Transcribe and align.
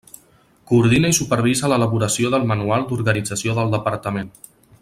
Coordina 0.71 1.11
i 1.13 1.17
supervisa 1.17 1.69
l'elaboració 1.73 2.33
del 2.37 2.49
Manual 2.53 2.89
d'organització 2.93 3.59
del 3.61 3.75
Departament. 3.79 4.35